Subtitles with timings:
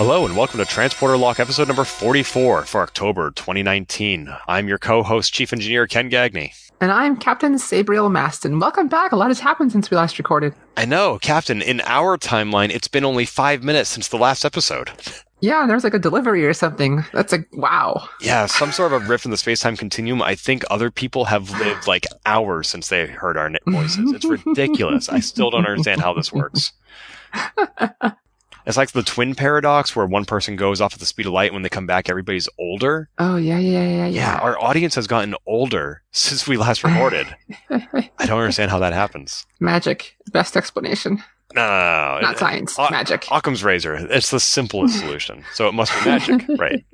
[0.00, 4.34] Hello and welcome to Transporter Lock episode number 44 for October 2019.
[4.48, 6.54] I'm your co-host, Chief Engineer Ken Gagney.
[6.80, 8.58] And I'm Captain Sabriel Maston.
[8.60, 9.12] Welcome back.
[9.12, 10.54] A lot has happened since we last recorded.
[10.74, 11.60] I know, Captain.
[11.60, 14.90] In our timeline, it's been only five minutes since the last episode.
[15.40, 17.04] Yeah, there was like a delivery or something.
[17.12, 18.08] That's like, wow.
[18.22, 20.22] Yeah, some sort of a rift in the space-time continuum.
[20.22, 24.12] I think other people have lived like hours since they heard our voices.
[24.12, 25.10] It's ridiculous.
[25.10, 26.72] I still don't understand how this works.
[28.66, 31.52] It's like the twin paradox where one person goes off at the speed of light
[31.52, 33.08] when they come back, everybody's older.
[33.18, 34.06] Oh, yeah, yeah, yeah, yeah.
[34.08, 37.26] Yeah, our audience has gotten older since we last recorded.
[37.70, 39.46] I don't understand how that happens.
[39.60, 40.16] Magic.
[40.32, 41.22] Best explanation.
[41.52, 42.20] No, no, no, no.
[42.28, 42.78] Not science.
[42.78, 43.26] O- magic.
[43.28, 43.94] Occam's razor.
[44.08, 45.42] It's the simplest solution.
[45.52, 46.84] So it must be magic, right?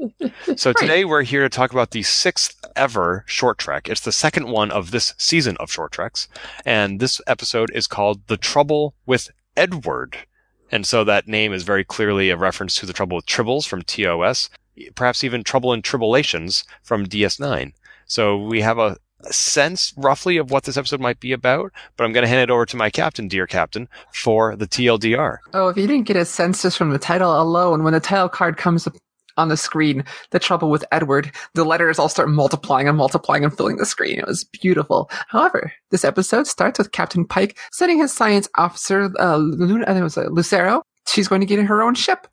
[0.57, 3.87] So today we're here to talk about the sixth ever short trek.
[3.89, 6.27] It's the second one of this season of short treks.
[6.65, 10.17] And this episode is called The Trouble with Edward.
[10.71, 13.83] And so that name is very clearly a reference to the trouble with tribbles from
[13.83, 14.51] TOS,
[14.95, 17.73] perhaps even trouble in tribulations from DS9.
[18.07, 18.97] So we have a,
[19.31, 22.51] sense roughly of what this episode might be about, but I'm going to hand it
[22.51, 25.39] over to my captain, dear captain, for the TLDR.
[25.55, 28.29] Oh, if you didn't get a sense just from the title alone, when the title
[28.29, 28.95] card comes up
[29.37, 33.57] on the screen, the trouble with Edward, the letters all start multiplying and multiplying and
[33.57, 34.19] filling the screen.
[34.19, 35.11] It was beautiful.
[35.29, 40.01] However, this episode starts with Captain Pike sending his science officer, uh, Luna, I think
[40.01, 40.83] it was uh, Lucero.
[41.07, 42.27] She's going to get in her own ship.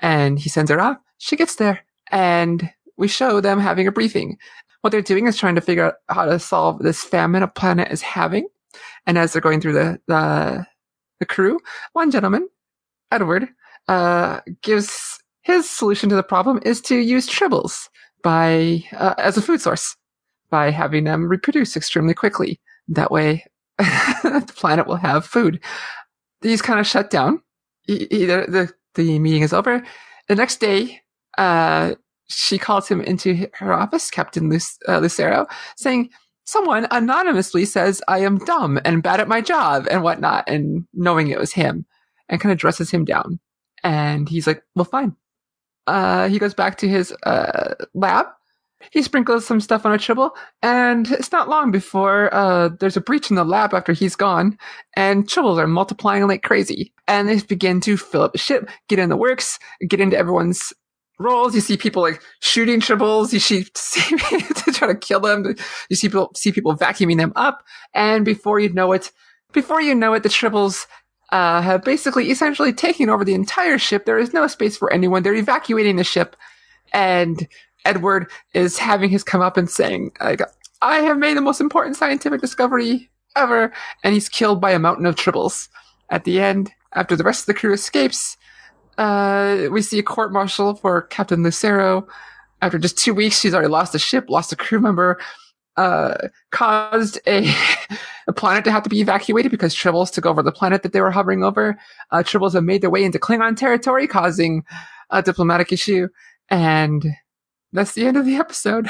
[0.00, 0.98] And he sends her off.
[1.18, 1.84] She gets there.
[2.10, 4.38] And we show them having a briefing.
[4.80, 7.90] What they're doing is trying to figure out how to solve this famine a planet
[7.90, 8.48] is having.
[9.06, 10.66] And as they're going through the, the,
[11.20, 11.58] the crew,
[11.92, 12.48] one gentleman,
[13.10, 13.48] Edward,
[13.88, 17.88] uh, gives his solution to the problem is to use tribbles
[18.22, 19.94] by uh, as a food source
[20.50, 22.60] by having them reproduce extremely quickly.
[22.88, 23.44] That way,
[23.78, 25.60] the planet will have food.
[26.40, 27.42] These kind of shut down.
[27.86, 29.82] Either the the meeting is over.
[30.28, 31.02] The next day,
[31.36, 31.94] uh,
[32.28, 34.50] she calls him into her office, Captain
[34.88, 36.08] uh, Lucero, saying,
[36.46, 41.28] "Someone anonymously says I am dumb and bad at my job and whatnot," and knowing
[41.28, 41.84] it was him,
[42.30, 43.40] and kind of dresses him down.
[43.82, 45.16] And he's like, "Well, fine."
[45.86, 48.26] Uh, he goes back to his uh, lab.
[48.90, 53.00] He sprinkles some stuff on a tribble, and it's not long before uh, there's a
[53.00, 54.58] breach in the lab after he's gone,
[54.94, 56.92] and tribbles are multiplying like crazy.
[57.08, 59.58] And they begin to fill up the ship, get in the works,
[59.88, 60.72] get into everyone's
[61.18, 61.54] roles.
[61.54, 63.32] You see people like shooting tribbles.
[63.32, 65.54] You see, see to try to kill them.
[65.88, 69.10] You see people see people vacuuming them up, and before you know it,
[69.52, 70.86] before you know it, the tribbles
[71.30, 74.04] uh, have basically essentially taken over the entire ship.
[74.04, 75.22] There is no space for anyone.
[75.22, 76.36] They're evacuating the ship,
[76.92, 77.46] and
[77.84, 80.40] Edward is having his come up and saying, like,
[80.82, 85.06] I have made the most important scientific discovery ever, and he's killed by a mountain
[85.06, 85.68] of tribbles.
[86.10, 88.36] At the end, after the rest of the crew escapes,
[88.98, 92.06] uh, we see a court martial for Captain Lucero.
[92.62, 95.18] After just two weeks, she's already lost a ship, lost a crew member,
[95.76, 97.52] uh, caused a,
[98.26, 101.00] a planet to have to be evacuated because tribbles took over the planet that they
[101.00, 101.78] were hovering over.
[102.10, 104.64] Uh, tribbles have made their way into Klingon territory, causing
[105.10, 106.08] a diplomatic issue.
[106.50, 107.04] And
[107.72, 108.88] that's the end of the episode.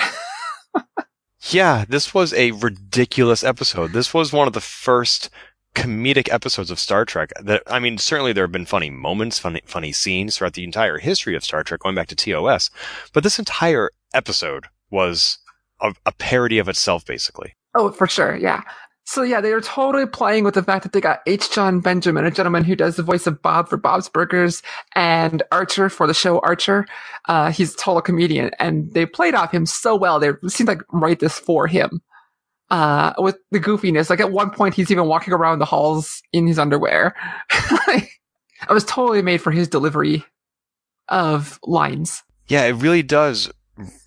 [1.51, 3.93] yeah, this was a ridiculous episode.
[3.93, 5.31] This was one of the first
[5.75, 9.61] comedic episodes of Star Trek that, I mean, certainly there have been funny moments, funny,
[9.65, 12.71] funny scenes throughout the entire history of Star Trek going back to TOS,
[13.13, 15.39] but this entire episode was
[15.85, 17.55] a, a parody of itself, basically.
[17.75, 18.37] Oh, for sure.
[18.37, 18.63] Yeah.
[19.07, 21.51] So yeah, they are totally playing with the fact that they got H.
[21.51, 24.63] Jon Benjamin, a gentleman who does the voice of Bob for Bob's Burgers
[24.95, 26.87] and Archer for the show Archer.
[27.29, 30.19] Uh, he's a total comedian and they played off him so well.
[30.19, 32.01] They seemed like write this for him.
[32.71, 34.09] Uh, with the goofiness.
[34.09, 37.15] Like at one point, he's even walking around the halls in his underwear.
[37.51, 38.09] I
[38.71, 40.25] was totally made for his delivery
[41.09, 42.23] of lines.
[42.49, 43.51] Yeah, it really does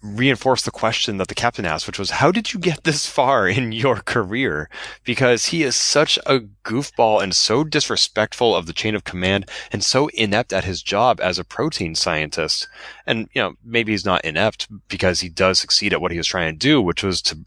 [0.01, 3.47] reinforce the question that the captain asked, which was, how did you get this far
[3.47, 4.69] in your career?
[5.03, 9.83] Because he is such a goofball and so disrespectful of the chain of command and
[9.83, 12.67] so inept at his job as a protein scientist.
[13.05, 16.27] And, you know, maybe he's not inept because he does succeed at what he was
[16.27, 17.39] trying to do, which was to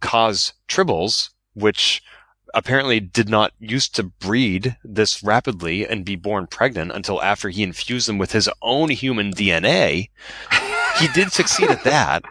[0.00, 2.02] cause tribbles, which
[2.54, 7.62] apparently did not used to breed this rapidly and be born pregnant until after he
[7.62, 10.08] infused them with his own human DNA.
[10.98, 12.24] He did succeed at that.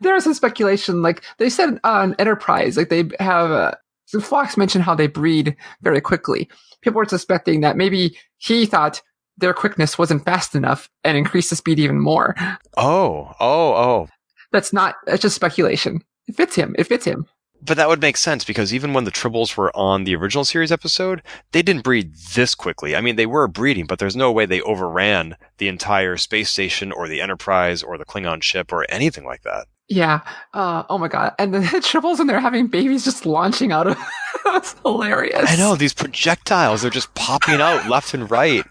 [0.00, 1.02] there is some speculation.
[1.02, 3.50] Like they said on Enterprise, like they have.
[3.50, 3.72] Uh,
[4.06, 6.48] so Phlox mentioned how they breed very quickly.
[6.80, 9.02] People were suspecting that maybe he thought
[9.36, 12.34] their quickness wasn't fast enough and increased the speed even more.
[12.76, 14.08] Oh, oh, oh.
[14.50, 14.94] That's not.
[15.06, 16.02] That's just speculation.
[16.26, 16.74] It fits him.
[16.78, 17.26] It fits him.
[17.60, 20.70] But that would make sense because even when the Tribbles were on the original series
[20.70, 21.22] episode,
[21.52, 22.94] they didn't breed this quickly.
[22.94, 26.92] I mean, they were breeding, but there's no way they overran the entire space station
[26.92, 29.66] or the Enterprise or the Klingon ship or anything like that.
[29.88, 30.20] Yeah.
[30.52, 31.34] Uh, oh my god.
[31.38, 33.98] And the Tribbles and they're having babies just launching out of.
[34.44, 35.44] That's hilarious.
[35.50, 38.64] I know these projectiles are just popping out left and right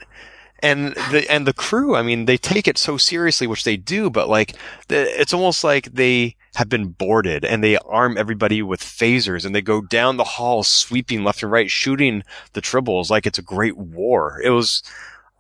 [0.59, 4.09] and the and the crew i mean they take it so seriously which they do
[4.09, 4.56] but like
[4.89, 9.62] it's almost like they have been boarded and they arm everybody with phasers and they
[9.62, 12.24] go down the hall sweeping left and right shooting
[12.54, 14.42] the tribbles like it's a great war.
[14.44, 14.81] It was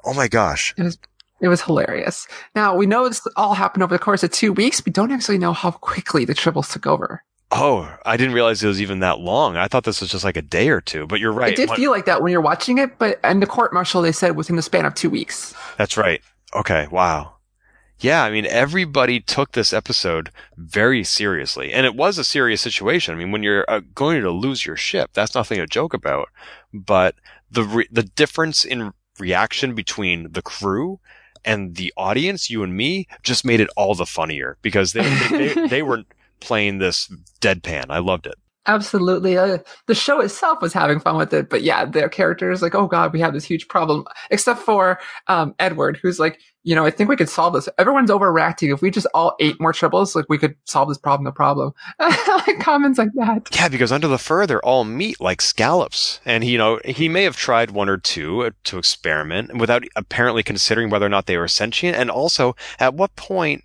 [0.05, 0.75] oh my gosh.
[0.77, 0.99] It was
[1.41, 2.27] it was hilarious.
[2.55, 4.85] Now we know this all happened over the course of two weeks.
[4.85, 8.67] We don't actually know how quickly the tribbles took over Oh, I didn't realize it
[8.67, 9.55] was even that long.
[9.55, 11.53] I thought this was just like a day or two, but you're right.
[11.53, 14.11] It did feel like that when you're watching it, but in the court martial, they
[14.11, 15.53] said within the span of two weeks.
[15.77, 16.21] That's right.
[16.53, 16.87] Okay.
[16.91, 17.35] Wow.
[17.99, 18.23] Yeah.
[18.23, 23.15] I mean, everybody took this episode very seriously and it was a serious situation.
[23.15, 26.27] I mean, when you're uh, going to lose your ship, that's nothing to joke about,
[26.73, 27.15] but
[27.49, 30.99] the, re- the difference in reaction between the crew
[31.45, 35.53] and the audience, you and me, just made it all the funnier because they, they,
[35.53, 36.03] they, they were
[36.39, 37.11] playing this
[37.41, 37.85] deadpan.
[37.89, 38.35] I loved it.
[38.67, 39.37] Absolutely.
[39.37, 42.85] Uh, the show itself was having fun with it, but yeah, their characters like, oh
[42.85, 44.05] god, we have this huge problem.
[44.29, 47.69] Except for um, Edward, who's like, you know, I think we could solve this.
[47.77, 48.73] Everyone's overreacting.
[48.73, 51.23] If we just all ate more tribbles, like we could solve this problem.
[51.23, 51.71] No problem.
[51.99, 53.47] like comments like that.
[53.55, 57.07] Yeah, because under the fur, they're all meat like scallops, and he, you know, he
[57.07, 61.25] may have tried one or two uh, to experiment without apparently considering whether or not
[61.25, 63.63] they were sentient, and also at what point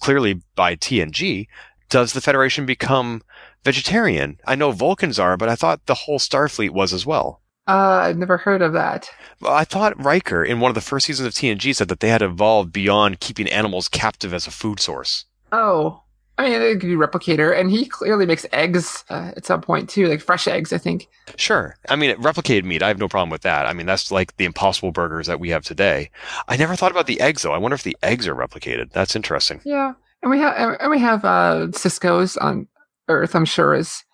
[0.00, 1.46] clearly by TNG,
[1.88, 3.22] does the Federation become
[3.64, 4.38] vegetarian?
[4.46, 7.40] I know Vulcans are, but I thought the whole Starfleet was as well.
[7.66, 9.10] Uh, I've never heard of that.
[9.46, 12.22] I thought Riker in one of the first seasons of TNG said that they had
[12.22, 15.26] evolved beyond keeping animals captive as a food source.
[15.52, 16.02] Oh,
[16.38, 19.90] I mean, it could be replicator, and he clearly makes eggs uh, at some point
[19.90, 21.08] too, like fresh eggs, I think.
[21.36, 21.76] Sure.
[21.88, 23.66] I mean, replicated meat, I have no problem with that.
[23.66, 26.10] I mean, that's like the impossible burgers that we have today.
[26.46, 27.52] I never thought about the eggs though.
[27.52, 28.92] I wonder if the eggs are replicated.
[28.92, 29.60] That's interesting.
[29.64, 32.68] Yeah, and we have and we have uh, Sisko's on
[33.08, 33.34] Earth.
[33.34, 34.04] I'm sure is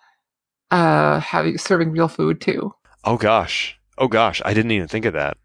[0.71, 2.73] uh, having serving real food too.
[3.03, 3.79] Oh gosh.
[3.97, 4.41] Oh gosh.
[4.43, 5.37] I didn't even think of that.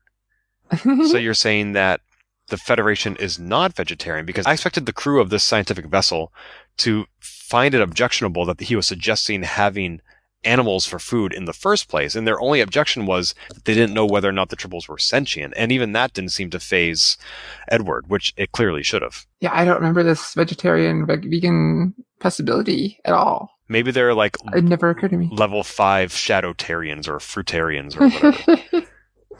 [0.82, 2.00] so you're saying that
[2.48, 6.32] the Federation is not vegetarian because I expected the crew of this scientific vessel
[6.80, 10.00] to find it objectionable that he was suggesting having
[10.44, 12.14] animals for food in the first place.
[12.14, 14.98] And their only objection was that they didn't know whether or not the tribbles were
[14.98, 15.52] sentient.
[15.56, 17.18] And even that didn't seem to faze
[17.68, 19.26] Edward, which it clearly should have.
[19.40, 23.50] Yeah, I don't remember this vegetarian, vegan possibility at all.
[23.68, 25.28] Maybe they're like it never occurred to me.
[25.30, 28.86] Level five shadowtarians or fruitarians or whatever.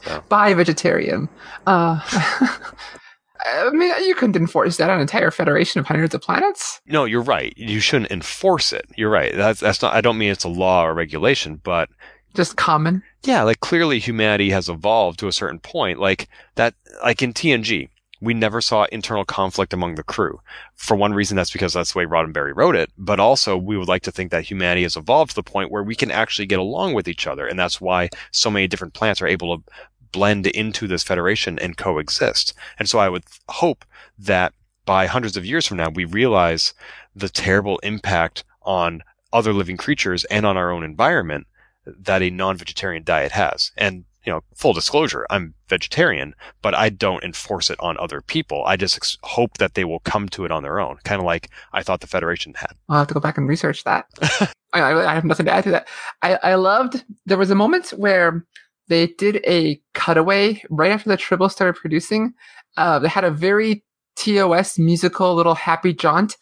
[0.02, 0.22] so.
[0.28, 1.28] By vegetarian.
[1.66, 2.00] Uh,
[3.44, 6.81] I mean, you couldn't enforce that on an entire federation of hundreds of planets.
[6.87, 7.52] No, you're right.
[7.56, 8.87] You shouldn't enforce it.
[8.96, 9.34] You're right.
[9.34, 9.94] That's that's not.
[9.94, 11.88] I don't mean it's a law or regulation, but
[12.34, 13.02] just common.
[13.22, 15.98] Yeah, like clearly humanity has evolved to a certain point.
[15.98, 17.88] Like that, like in TNG,
[18.20, 20.40] we never saw internal conflict among the crew.
[20.75, 22.90] For one reason, that's because that's the way Roddenberry wrote it.
[22.98, 25.82] But also, we would like to think that humanity has evolved to the point where
[25.82, 29.20] we can actually get along with each other, and that's why so many different plants
[29.22, 29.65] are able to
[30.12, 32.55] blend into this federation and coexist.
[32.79, 33.84] And so I would hope
[34.19, 34.52] that
[34.84, 36.74] by hundreds of years from now, we realize
[37.14, 39.02] the terrible impact on
[39.32, 41.46] other living creatures and on our own environment
[41.86, 43.72] that a non-vegetarian diet has.
[43.76, 48.64] And, you know, full disclosure, I'm vegetarian, but I don't enforce it on other people.
[48.64, 51.24] I just ex- hope that they will come to it on their own, kind of
[51.24, 52.72] like I thought the Federation had.
[52.88, 54.06] I'll have to go back and research that.
[54.72, 55.88] I, I, have nothing to add to that.
[56.22, 58.44] I, I loved, there was a moment where
[58.91, 62.35] they did a cutaway right after the Tribble started producing.
[62.77, 63.85] Uh, they had a very
[64.17, 66.37] TOS musical little happy jaunt,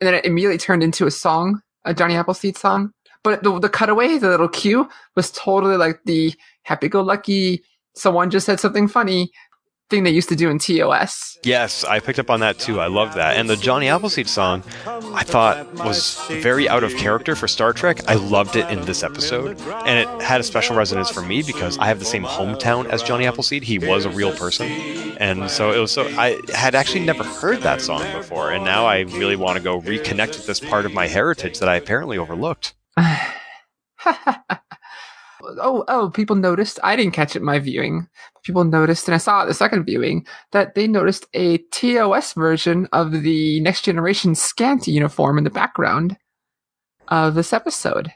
[0.00, 2.90] and then it immediately turned into a song, a Johnny Appleseed song.
[3.22, 6.34] But the, the cutaway, the little cue, was totally like the
[6.64, 7.62] happy-go-lucky.
[7.94, 9.30] Someone just said something funny
[9.90, 11.38] thing they used to do in TOS.
[11.44, 12.80] Yes, I picked up on that too.
[12.80, 13.36] I love that.
[13.36, 18.08] And the Johnny Appleseed song, I thought was very out of character for Star Trek.
[18.08, 19.60] I loved it in this episode.
[19.60, 23.02] And it had a special resonance for me because I have the same hometown as
[23.02, 23.62] Johnny Appleseed.
[23.62, 24.70] He was a real person.
[25.18, 28.52] And so it was so, I had actually never heard that song before.
[28.52, 31.68] And now I really want to go reconnect with this part of my heritage that
[31.68, 32.74] I apparently overlooked.
[35.60, 36.78] oh, oh, people noticed.
[36.82, 38.08] I didn't catch it in my viewing.
[38.44, 42.88] People noticed, and I saw it the second viewing, that they noticed a TOS version
[42.92, 46.16] of the Next Generation Skant uniform in the background
[47.08, 48.12] of this episode.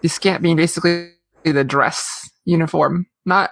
[0.00, 1.12] The Skant being basically
[1.44, 3.50] the dress uniform, not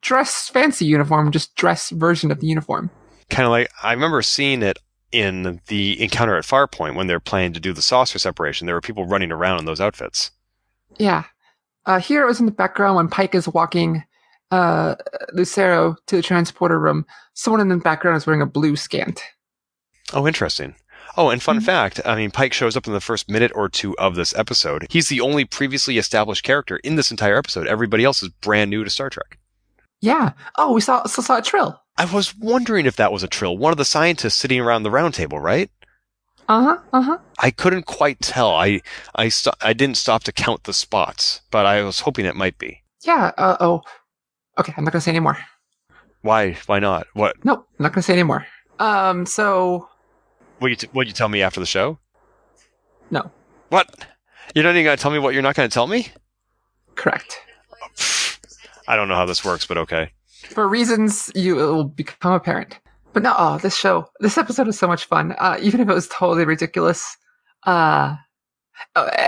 [0.00, 2.90] dress fancy uniform, just dress version of the uniform.
[3.30, 4.78] Kind of like, I remember seeing it
[5.12, 8.66] in the encounter at Farpoint when they're planning to do the saucer separation.
[8.66, 10.30] There were people running around in those outfits.
[10.98, 11.24] Yeah.
[11.86, 14.02] Uh, here it was in the background when Pike is walking
[14.50, 14.94] uh,
[15.32, 17.04] Lucero to the transporter room.
[17.34, 19.20] Someone in the background is wearing a blue skant.
[20.12, 20.74] Oh, interesting.
[21.16, 21.64] Oh, and fun Mhm.
[21.64, 24.86] fact I mean, Pike shows up in the first minute or two of this episode.
[24.90, 27.66] He's the only previously established character in this entire episode.
[27.66, 29.38] Everybody else is brand new to Star Trek.
[30.00, 30.32] Yeah.
[30.56, 31.80] Oh, we saw so saw a trill.
[31.96, 34.90] I was wondering if that was a Trill, one of the scientists sitting around the
[34.90, 35.70] round table, right?
[36.48, 36.78] Uh huh.
[36.92, 37.18] Uh huh.
[37.38, 38.50] I couldn't quite tell.
[38.54, 38.80] I
[39.14, 42.58] I sto- I didn't stop to count the spots, but I was hoping it might
[42.58, 42.82] be.
[43.04, 43.32] Yeah.
[43.38, 43.82] Uh oh.
[44.58, 45.38] Okay, I'm not gonna say anymore.
[46.22, 46.56] Why?
[46.66, 47.06] Why not?
[47.14, 47.36] What?
[47.44, 48.46] Nope, I'm not gonna say anymore.
[48.78, 49.24] Um.
[49.26, 49.88] So
[50.60, 51.98] Will you t- will you tell me after the show?
[53.10, 53.30] no.
[53.70, 54.06] What?
[54.54, 56.08] You're not even gonna tell me what you're not gonna tell me?
[56.94, 57.38] Correct.
[58.88, 60.10] I don't know how this works, but okay.
[60.50, 62.78] For reasons you it will become apparent.
[63.14, 65.34] But no, oh, this show, this episode was so much fun.
[65.38, 67.16] Uh, even if it was totally ridiculous.
[67.62, 68.16] Uh,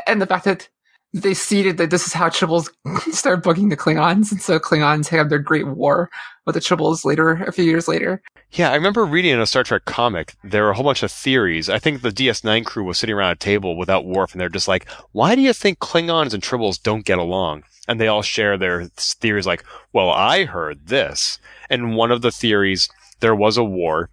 [0.06, 0.68] and the fact that
[1.12, 2.68] they seeded that this is how Tribbles
[3.12, 6.10] start bugging the Klingons, and so Klingons have their great war
[6.44, 8.22] with the Tribbles later, a few years later.
[8.52, 11.10] Yeah, I remember reading in a Star Trek comic, there were a whole bunch of
[11.10, 11.68] theories.
[11.68, 14.68] I think the DS9 crew was sitting around a table without Worf, and they're just
[14.68, 17.62] like, why do you think Klingons and Tribbles don't get along?
[17.88, 21.38] And they all share their theories like, well, I heard this.
[21.70, 22.88] And one of the theories,
[23.20, 24.10] there was a war,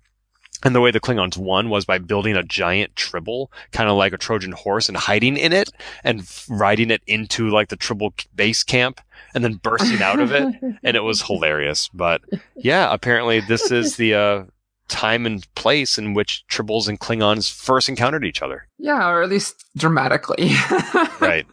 [0.63, 4.13] and the way the Klingons won was by building a giant Tribble, kind of like
[4.13, 5.69] a Trojan horse, and hiding in it,
[6.03, 9.01] and riding it into like the Tribble base camp,
[9.35, 10.55] and then bursting out of it.
[10.83, 11.89] and it was hilarious.
[11.93, 12.21] But
[12.55, 14.43] yeah, apparently this is the uh,
[14.87, 18.67] time and place in which Tribbles and Klingons first encountered each other.
[18.77, 20.51] yeah, or at least dramatically.
[21.19, 21.47] Right.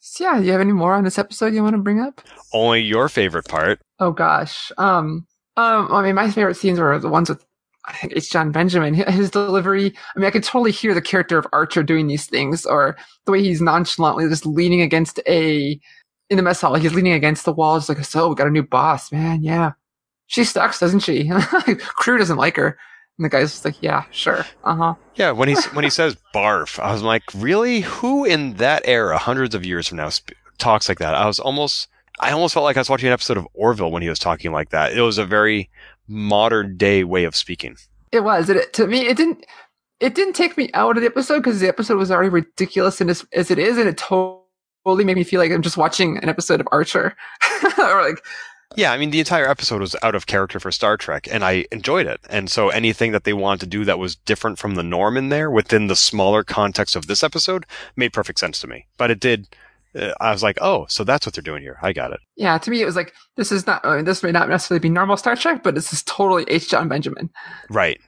[0.00, 2.20] so yeah, do you have any more on this episode you want to bring up?
[2.52, 3.80] Only your favorite part.
[3.98, 4.70] Oh gosh.
[4.78, 5.26] Um.
[5.58, 5.92] Um.
[5.92, 7.44] I mean, my favorite scenes were the ones with
[7.88, 8.94] I think it's Jon Benjamin.
[8.94, 9.94] His delivery.
[10.14, 13.32] I mean, I could totally hear the character of Archer doing these things, or the
[13.32, 15.80] way he's nonchalantly just leaning against a
[16.30, 16.74] in the mess hall.
[16.74, 19.42] He's leaning against the wall, just like, "So, we got a new boss, man.
[19.42, 19.72] Yeah,
[20.26, 21.30] she sucks, doesn't she?
[21.78, 22.78] Crew doesn't like her."
[23.16, 24.44] And the guy's just like, "Yeah, sure.
[24.64, 27.80] Uh huh." Yeah, when he when he says barf, I was like, really?
[27.80, 31.14] Who in that era, hundreds of years from now, sp- talks like that?
[31.14, 31.88] I was almost,
[32.20, 34.52] I almost felt like I was watching an episode of Orville when he was talking
[34.52, 34.92] like that.
[34.92, 35.70] It was a very
[36.08, 37.76] modern day way of speaking.
[38.12, 38.48] It was.
[38.48, 39.44] It, to me, it didn't.
[40.00, 43.26] It didn't take me out of the episode because the episode was already ridiculous as,
[43.32, 46.60] as it is, and it totally made me feel like I'm just watching an episode
[46.60, 47.16] of Archer,
[47.78, 48.24] or like,
[48.76, 51.66] Yeah, I mean, the entire episode was out of character for Star Trek, and I
[51.72, 52.20] enjoyed it.
[52.30, 55.30] And so anything that they wanted to do that was different from the norm in
[55.30, 58.86] there within the smaller context of this episode made perfect sense to me.
[58.98, 59.48] But it did,
[59.94, 61.78] I was like, oh, so that's what they're doing here.
[61.82, 62.20] I got it.
[62.36, 62.58] yeah.
[62.58, 63.84] To me, it was like this is not.
[63.84, 66.68] I mean, this may not necessarily be normal Star Trek, but this is totally H.
[66.70, 67.30] Jon Benjamin.
[67.70, 68.00] Right.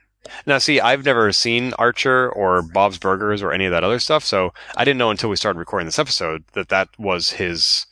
[0.44, 4.22] Now, see, I've never seen Archer or Bob's Burgers or any of that other stuff,
[4.22, 7.86] so I didn't know until we started recording this episode that that was his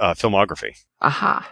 [0.00, 0.74] uh, filmography.
[1.02, 1.46] Aha.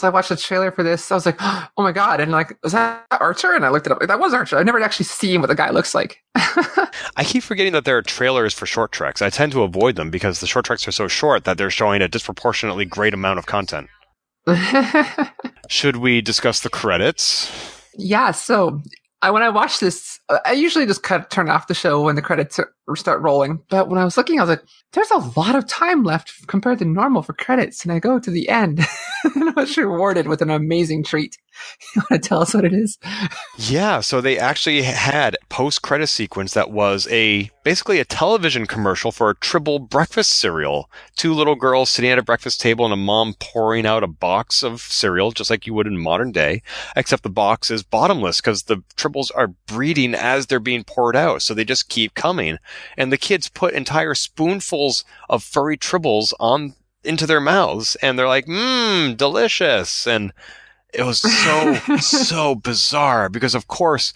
[0.00, 1.12] So I watched the trailer for this.
[1.12, 2.20] I was like, oh my god!
[2.20, 3.54] And like, was that Archer?
[3.54, 4.00] And I looked it up.
[4.00, 4.56] Like, that was Archer.
[4.56, 6.22] I've never actually seen what the guy looks like.
[6.34, 9.20] I keep forgetting that there are trailers for short treks.
[9.20, 12.00] I tend to avoid them because the short treks are so short that they're showing
[12.00, 13.90] a disproportionately great amount of content.
[15.68, 17.52] Should we discuss the credits?
[17.94, 18.80] Yeah, so
[19.20, 22.02] I, when I watched this, uh, I usually just kind of turn off the show
[22.02, 23.62] when the credits are- start rolling.
[23.68, 26.78] But when I was looking, I was like, there's a lot of time left compared
[26.80, 27.84] to normal for credits.
[27.84, 28.80] And I go to the end
[29.24, 31.36] and I was rewarded with an amazing treat.
[31.94, 32.98] You want to tell us what it is?
[33.58, 39.12] Yeah, so they actually had post credit sequence that was a basically a television commercial
[39.12, 40.88] for a Tribble breakfast cereal.
[41.16, 44.62] Two little girls sitting at a breakfast table and a mom pouring out a box
[44.62, 46.62] of cereal just like you would in modern day,
[46.96, 51.42] except the box is bottomless because the Tribbles are breeding as they're being poured out,
[51.42, 52.58] so they just keep coming.
[52.96, 58.28] And the kids put entire spoonfuls of furry Tribbles on into their mouths and they're
[58.28, 60.06] like, mmm, delicious.
[60.06, 60.32] And
[60.92, 64.12] it was so, so bizarre because of course,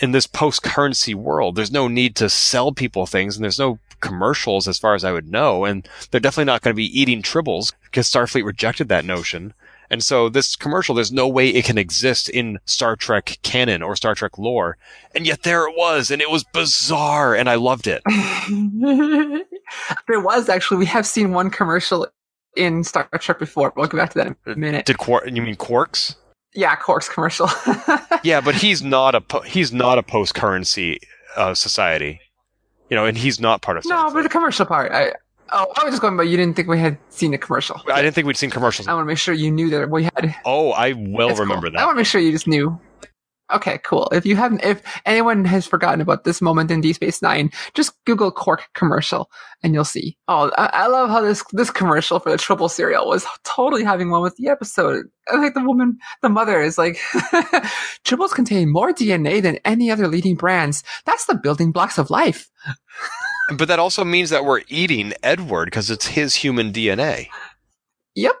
[0.00, 3.78] in this post currency world, there's no need to sell people things and there's no
[4.00, 5.64] commercials as far as I would know.
[5.64, 9.54] And they're definitely not going to be eating tribbles because Starfleet rejected that notion.
[9.90, 13.96] And so this commercial, there's no way it can exist in Star Trek canon or
[13.96, 14.76] Star Trek lore.
[15.14, 18.02] And yet there it was, and it was bizarre, and I loved it.
[20.08, 22.06] there was actually, we have seen one commercial
[22.56, 23.72] in Star Trek before.
[23.76, 24.86] We'll get back to that in a minute.
[24.86, 25.24] Did Quark?
[25.30, 26.16] You mean Quarks?
[26.54, 27.48] Yeah, Quark's commercial.
[28.22, 30.98] yeah, but he's not a po- he's not a post currency
[31.36, 32.20] uh, society,
[32.90, 33.84] you know, and he's not part of.
[33.86, 34.92] no, but the commercial part.
[34.92, 35.12] I,
[35.50, 37.80] oh, I was just going, but you didn't think we had seen the commercial.
[37.92, 38.88] I didn't think we'd seen commercials.
[38.88, 40.34] I want to make sure you knew that we had.
[40.44, 41.72] Oh, I well remember cool.
[41.72, 41.80] that.
[41.80, 42.78] I want to make sure you just knew.
[43.50, 44.08] Okay, cool.
[44.12, 47.92] If you haven't, if anyone has forgotten about this moment in Deep Space Nine, just
[48.04, 49.30] Google Quark commercial
[49.62, 50.18] and you'll see.
[50.28, 54.10] Oh, I, I love how this this commercial for the tribble cereal was totally having
[54.10, 55.06] one with the episode.
[55.32, 56.96] I think the woman, the mother, is like,
[58.04, 60.84] tribbles contain more DNA than any other leading brands.
[61.06, 62.50] That's the building blocks of life.
[63.56, 67.28] But that also means that we're eating Edward because it's his human DNA.
[68.14, 68.36] Yep.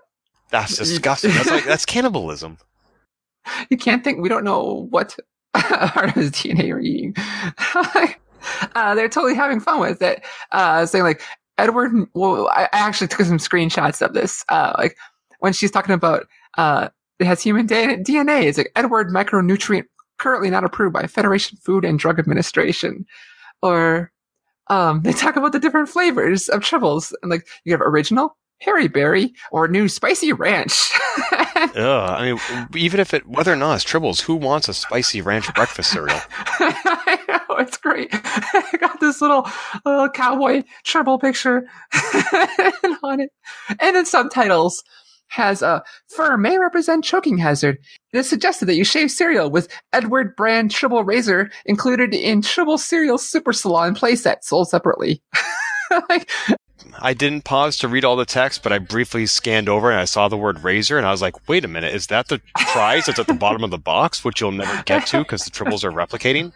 [0.50, 1.30] That's disgusting.
[1.32, 2.58] That's like that's cannibalism.
[3.70, 5.16] you can't think we don't know what
[5.56, 7.14] part of his DNA you're eating.
[8.74, 11.22] uh, they're totally having fun with it, uh, saying like
[11.58, 11.92] Edward.
[12.14, 14.44] Well, I, actually took some screenshots of this.
[14.48, 14.96] Uh, like
[15.40, 16.88] when she's talking about uh,
[17.18, 18.44] it has human DNA.
[18.44, 19.84] It's like Edward micronutrient
[20.18, 23.06] currently not approved by Federation Food and Drug Administration,
[23.62, 24.12] or
[24.70, 28.36] um, they talk about the different flavors of tribbles and like you have original.
[28.60, 30.90] Harry Berry or new spicy ranch.
[31.56, 31.76] Ugh.
[31.76, 35.52] I mean, even if it whether or not it's tribbles, who wants a spicy ranch
[35.54, 36.18] breakfast cereal?
[36.58, 38.08] I know, it's great.
[38.12, 39.46] I got this little
[39.84, 41.68] little cowboy tribble picture
[43.02, 43.30] on it.
[43.80, 44.82] And then subtitles
[45.28, 47.78] has a fur may represent choking hazard.
[48.12, 52.78] It is suggested that you shave cereal with Edward brand Tribble razor included in Tribble
[52.78, 55.22] cereal super salon playset sold separately.
[56.08, 56.30] like,
[57.00, 60.04] I didn't pause to read all the text, but I briefly scanned over and I
[60.04, 62.40] saw the word razor, and I was like, "Wait a minute, is that the
[62.72, 65.50] prize that's at the bottom of the box, which you'll never get to because the
[65.50, 66.52] tribbles are replicating?"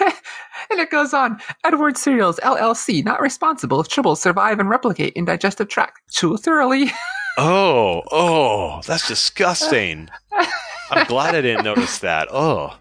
[0.00, 1.40] and it goes on.
[1.64, 6.00] Edward Cereals LLC not responsible if tribbles survive and replicate in digestive tract.
[6.12, 6.90] Too thoroughly.
[7.42, 10.10] Oh, oh, that's disgusting.
[10.90, 12.28] I'm glad I didn't notice that.
[12.30, 12.78] Oh,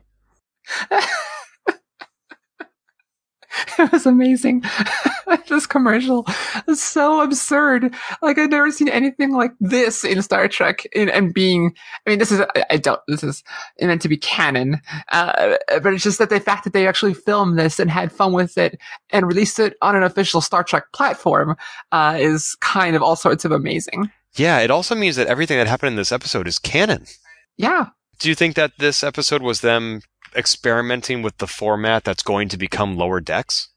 [3.80, 4.64] it was amazing.
[5.48, 6.26] this commercial
[6.68, 7.96] is so absurd.
[8.22, 10.86] Like I've never seen anything like this in Star Trek.
[10.92, 11.74] In, and being,
[12.06, 13.00] I mean, this is I, don't.
[13.08, 13.46] This is
[13.80, 14.82] meant to be canon,
[15.14, 18.34] uh, but it's just that the fact that they actually filmed this and had fun
[18.34, 18.78] with it
[19.12, 21.56] and released it on an official Star Trek platform
[21.94, 24.12] uh, is kind of all sorts of amazing.
[24.36, 24.60] Yeah.
[24.60, 27.06] It also means that everything that happened in this episode is canon.
[27.58, 27.88] Yeah,
[28.20, 30.02] Do you think that this episode was them
[30.34, 33.68] experimenting with the format that's going to become Lower Decks?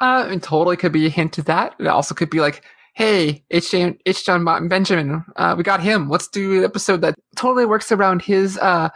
[0.00, 1.74] Uh, it totally could be a hint to that.
[1.78, 3.70] It also could be like, hey, H.
[3.70, 4.26] Jon, H.
[4.26, 6.08] Jon Martin Benjamin, uh, we got him.
[6.08, 8.88] Let's do an episode that totally works around his, uh,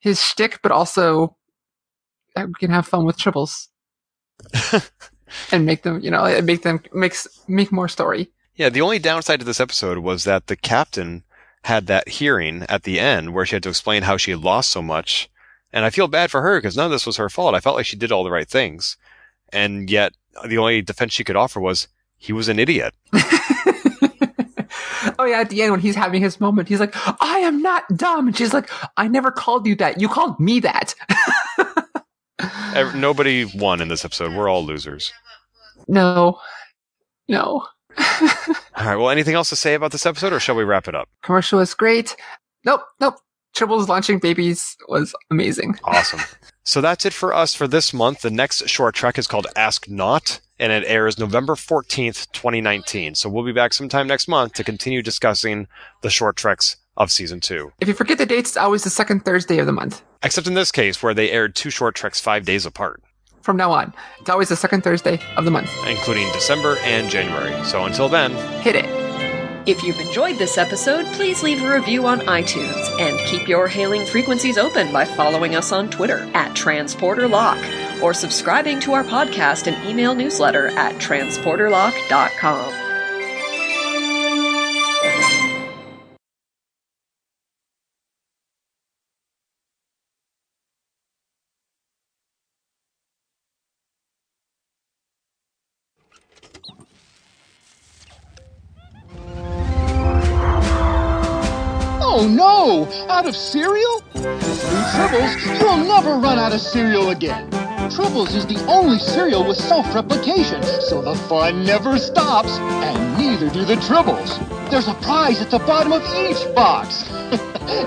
[0.00, 1.36] his shtick, but also
[2.34, 3.68] uh, we can have fun with tribbles
[5.52, 8.30] and make them, you know, make them makes make more story.
[8.54, 11.24] Yeah, the only downside to this episode was that the captain
[11.64, 14.70] had that hearing at the end where she had to explain how she had lost
[14.70, 15.30] so much.
[15.72, 17.54] And I feel bad for her because none of this was her fault.
[17.54, 18.96] I felt like she did all the right things.
[19.52, 20.12] And yet
[20.46, 22.94] the only defense she could offer was he was an idiot.
[25.18, 27.84] oh yeah, at the end when he's having his moment, he's like, "I am not
[27.96, 30.00] dumb," and she's like, "I never called you that.
[30.00, 30.94] You called me that."
[32.94, 34.34] Nobody won in this episode.
[34.34, 35.12] We're all losers.
[35.88, 36.38] no,
[37.28, 37.66] no.
[38.76, 38.96] All right.
[38.96, 41.08] Well, anything else to say about this episode or shall we wrap it up?
[41.22, 42.16] Commercial was great.
[42.64, 43.16] Nope, nope.
[43.56, 45.78] Tribbles launching babies was amazing.
[45.84, 46.20] Awesome.
[46.64, 48.22] so that's it for us for this month.
[48.22, 53.14] The next short trek is called Ask Not, and it airs November 14th, 2019.
[53.14, 55.66] So we'll be back sometime next month to continue discussing
[56.00, 57.72] the short treks of season two.
[57.80, 60.02] If you forget the dates, it's always the second Thursday of the month.
[60.22, 63.02] Except in this case, where they aired two short treks five days apart,
[63.42, 65.70] From now on, it's always the second Thursday of the month.
[65.86, 67.52] including December and January.
[67.64, 68.86] So until then, Hit it.
[69.64, 74.04] If you've enjoyed this episode, please leave a review on iTunes and keep your hailing
[74.06, 79.88] frequencies open by following us on Twitter at TransporterLock or subscribing to our podcast and
[79.88, 82.91] email newsletter at transporterlock.com.
[102.22, 103.08] Oh no!
[103.08, 103.98] Out of cereal?
[104.12, 104.38] Through
[104.94, 107.50] Tribbles, you'll never run out of cereal again.
[107.90, 113.64] Tribbles is the only cereal with self-replication, so the fun never stops, and neither do
[113.64, 114.38] the Tribbles.
[114.70, 117.10] There's a prize at the bottom of each box.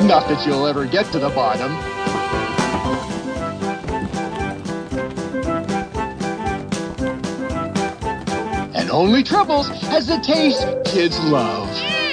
[0.03, 1.71] Not that you'll ever get to the bottom.
[8.75, 12.04] And only Tribbles has the taste kids love.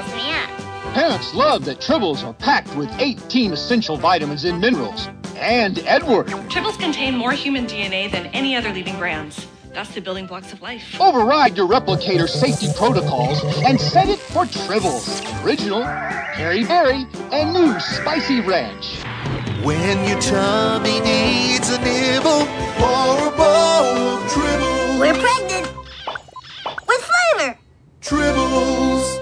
[0.00, 0.94] meals.
[0.94, 5.08] Parents love that Tribbles are packed with 18 essential vitamins and minerals.
[5.36, 6.28] And Edward.
[6.48, 9.46] Tribbles contain more human DNA than any other leading brands.
[9.72, 11.00] That's the building blocks of life.
[11.00, 15.22] Override your replicator safety protocols and set it for Tribbles.
[15.44, 19.02] Original, Perry Berry, and new Spicy Ranch.
[19.64, 22.42] When your tummy needs a nibble
[22.82, 25.00] or a bowl of Tribbles.
[25.00, 25.74] We're pregnant.
[26.86, 27.58] With flavor.
[28.02, 29.21] Tribbles.